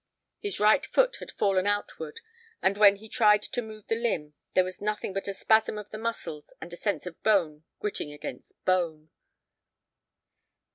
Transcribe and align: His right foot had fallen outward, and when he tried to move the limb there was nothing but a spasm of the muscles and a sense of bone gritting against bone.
His 0.39 0.59
right 0.59 0.83
foot 0.83 1.17
had 1.17 1.29
fallen 1.31 1.67
outward, 1.67 2.21
and 2.59 2.75
when 2.75 2.95
he 2.95 3.07
tried 3.07 3.43
to 3.43 3.61
move 3.61 3.85
the 3.85 3.95
limb 3.95 4.33
there 4.55 4.63
was 4.63 4.81
nothing 4.81 5.13
but 5.13 5.27
a 5.27 5.33
spasm 5.35 5.77
of 5.77 5.91
the 5.91 5.99
muscles 5.99 6.49
and 6.59 6.73
a 6.73 6.75
sense 6.75 7.05
of 7.05 7.21
bone 7.21 7.65
gritting 7.79 8.11
against 8.11 8.55
bone. 8.65 9.11